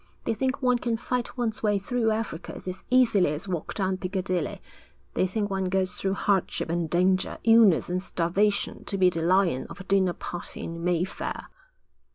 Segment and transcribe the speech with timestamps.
[0.23, 4.59] They think one can fight one's way through Africa as easily as walk down Piccadilly.
[5.13, 9.67] They think one goes through hardship and danger, illness and starvation, to be the lion
[9.69, 11.49] of a dinner party in Mayfair.'